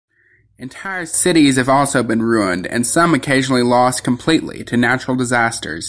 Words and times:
Entire 0.57 1.05
cities 1.05 1.57
have 1.57 1.69
also 1.69 2.01
been 2.01 2.23
ruined, 2.23 2.65
and 2.65 2.87
some 2.87 3.13
occasionally 3.13 3.61
lost 3.61 4.03
completely, 4.03 4.63
to 4.63 4.75
natural 4.75 5.15
disasters. 5.15 5.79